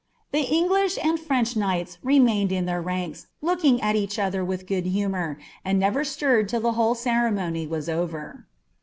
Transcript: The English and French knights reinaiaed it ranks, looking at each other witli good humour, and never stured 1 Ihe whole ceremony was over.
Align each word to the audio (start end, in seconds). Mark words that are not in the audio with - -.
The 0.31 0.41
English 0.51 0.97
and 1.03 1.19
French 1.19 1.55
knights 1.55 1.99
reinaiaed 2.03 2.67
it 2.67 2.71
ranks, 2.73 3.27
looking 3.39 3.79
at 3.81 3.95
each 3.95 4.17
other 4.17 4.43
witli 4.43 4.65
good 4.65 4.85
humour, 4.87 5.37
and 5.63 5.77
never 5.77 6.03
stured 6.03 6.51
1 6.51 6.65
Ihe 6.65 6.73
whole 6.73 6.95
ceremony 6.95 7.67
was 7.67 7.87
over. 7.87 8.47